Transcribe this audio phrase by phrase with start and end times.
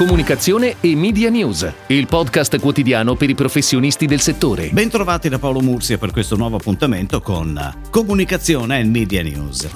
[0.00, 4.70] Comunicazione e Media News, il podcast quotidiano per i professionisti del settore.
[4.70, 9.68] Bentrovati da Paolo Mursia per questo nuovo appuntamento con Comunicazione e Media News.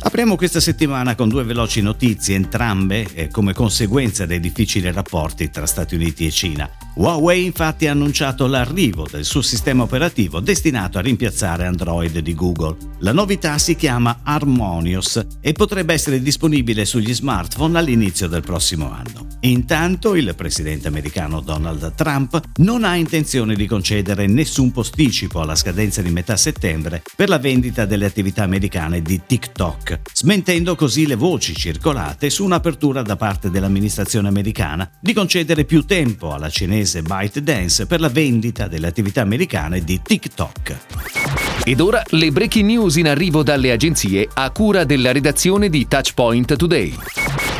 [0.00, 5.64] Apriamo questa settimana con due veloci notizie, entrambe eh, come conseguenza dei difficili rapporti tra
[5.64, 6.68] Stati Uniti e Cina.
[6.98, 12.74] Huawei infatti ha annunciato l'arrivo del suo sistema operativo destinato a rimpiazzare Android di Google.
[13.00, 19.26] La novità si chiama Harmonious e potrebbe essere disponibile sugli smartphone all'inizio del prossimo anno.
[19.40, 26.00] Intanto il presidente americano Donald Trump non ha intenzione di concedere nessun posticipo alla scadenza
[26.00, 31.54] di metà settembre per la vendita delle attività americane di TikTok smentendo così le voci
[31.54, 38.00] circolate su un'apertura da parte dell'amministrazione americana di concedere più tempo alla cinese ByteDance per
[38.00, 40.76] la vendita delle attività americane di TikTok.
[41.64, 46.54] Ed ora le breaking news in arrivo dalle agenzie a cura della redazione di Touchpoint
[46.56, 46.94] Today.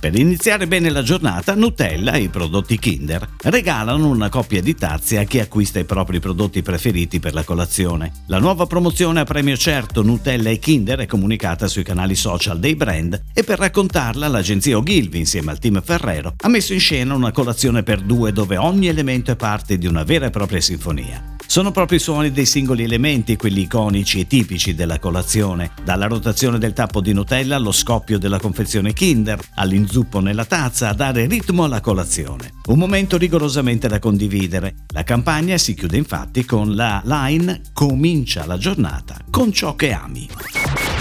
[0.00, 5.18] Per iniziare bene la giornata, Nutella e i prodotti Kinder regalano una coppia di tazze
[5.18, 8.10] a chi acquista i propri prodotti preferiti per la colazione.
[8.28, 12.76] La nuova promozione a premio certo Nutella e Kinder è comunicata sui canali social dei
[12.76, 17.30] brand e per raccontarla l'agenzia Ogilvy insieme al team Ferrero ha messo in scena una
[17.30, 21.36] colazione per due dove ogni elemento è parte di una vera e propria sinfonia.
[21.50, 26.58] Sono proprio i suoni dei singoli elementi quelli iconici e tipici della colazione, dalla rotazione
[26.58, 31.64] del tappo di Nutella allo scoppio della confezione Kinder, all'inzuppo nella tazza a dare ritmo
[31.64, 32.52] alla colazione.
[32.66, 34.84] Un momento rigorosamente da condividere.
[34.94, 40.28] La campagna si chiude infatti con la line Comincia la giornata con ciò che ami.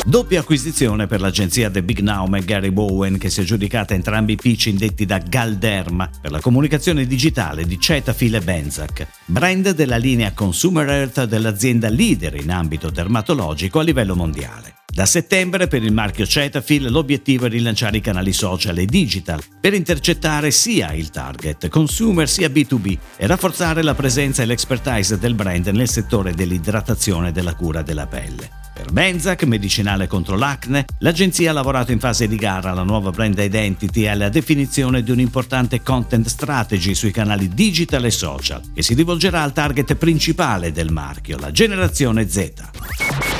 [0.09, 4.31] Doppia acquisizione per l'agenzia The Big Now e Gary Bowen che si è giudicata entrambi
[4.31, 9.97] i pitch indetti da Galderma per la comunicazione digitale di Cetaphil e Benzac, brand della
[9.97, 14.77] linea Consumer Health dell'azienda leader in ambito dermatologico a livello mondiale.
[14.87, 19.75] Da settembre per il marchio Cetaphil l'obiettivo è rilanciare i canali social e digital per
[19.75, 25.67] intercettare sia il target consumer sia B2B e rafforzare la presenza e l'expertise del brand
[25.67, 28.58] nel settore dell'idratazione e della cura della pelle.
[28.91, 32.71] Benzac, medicinale contro l'acne, l'agenzia ha lavorato in fase di gara.
[32.71, 38.11] Alla nuova brand identity e alla definizione di un'importante content strategy sui canali digital e
[38.11, 42.51] social, che si rivolgerà al target principale del marchio, la generazione Z.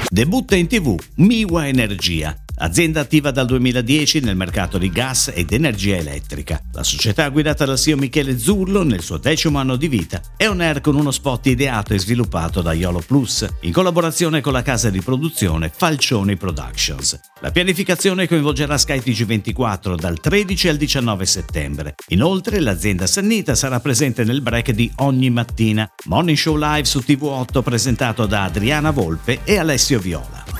[0.07, 5.95] Debutta in tv Miwa Energia, azienda attiva dal 2010 nel mercato di gas ed energia
[5.97, 6.61] elettrica.
[6.73, 10.61] La società guidata dal CEO Michele Zurlo nel suo decimo anno di vita è on
[10.61, 14.89] air con uno spot ideato e sviluppato da Yolo Plus in collaborazione con la casa
[14.89, 17.19] di produzione Falcioni Productions.
[17.41, 21.95] La pianificazione coinvolgerà Sky TG24 dal 13 al 19 settembre.
[22.09, 27.61] Inoltre l'azienda Sannita sarà presente nel break di ogni mattina, Morning Show Live su TV8
[27.61, 30.58] presentato da Adriana Volpe e Alessio Viola.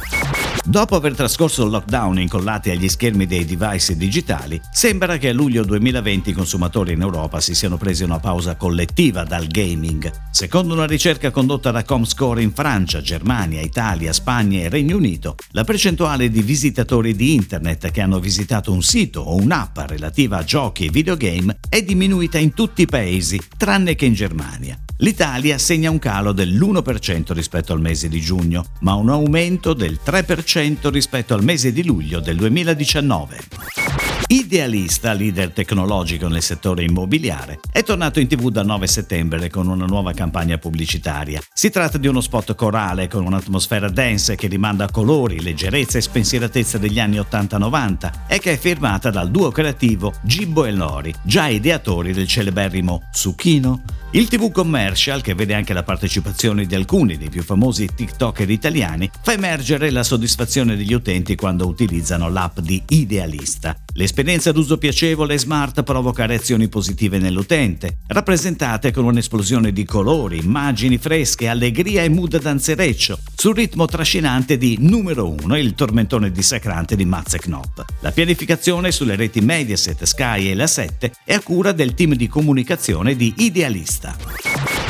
[0.65, 5.63] Dopo aver trascorso il lockdown incollati agli schermi dei device digitali, sembra che a luglio
[5.63, 10.11] 2020 i consumatori in Europa si siano presi una pausa collettiva dal gaming.
[10.31, 15.63] Secondo una ricerca condotta da Comscore in Francia, Germania, Italia, Spagna e Regno Unito, la
[15.63, 20.85] percentuale di visitatori di internet che hanno visitato un sito o un'app relativa a giochi
[20.85, 24.77] e videogame è diminuita in tutti i paesi, tranne che in Germania.
[25.01, 30.89] L'Italia segna un calo dell'1% rispetto al mese di giugno, ma un aumento del 3%
[30.89, 33.88] rispetto al mese di luglio del 2019.
[34.31, 39.87] Idealista, leader tecnologico nel settore immobiliare, è tornato in tv dal 9 settembre con una
[39.87, 41.41] nuova campagna pubblicitaria.
[41.51, 46.01] Si tratta di uno spot corale con un'atmosfera dense che rimanda a colori, leggerezza e
[46.01, 51.47] spensieratezza degli anni 80-90 e che è firmata dal duo creativo Gibbo e Lori, già
[51.47, 53.81] ideatori del celeberrimo Succhino.
[54.11, 59.09] Il TV commercial, che vede anche la partecipazione di alcuni dei più famosi TikToker italiani,
[59.21, 63.75] fa emergere la soddisfazione degli utenti quando utilizzano l'app di Idealista.
[63.99, 70.97] L'esperienza d'uso piacevole e smart provoca reazioni positive nell'utente, rappresentate con un'esplosione di colori, immagini
[70.97, 77.03] fresche, allegria e mood danzereccio, sul ritmo trascinante di Numero 1, il tormentone dissacrante di
[77.03, 77.83] Mazze Knop.
[77.99, 82.29] La pianificazione sulle reti Mediaset, Sky e la 7 è a cura del team di
[82.29, 84.15] comunicazione di Idealista.